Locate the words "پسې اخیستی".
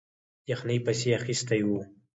0.85-1.61